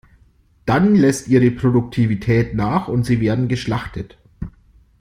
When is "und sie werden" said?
2.87-3.47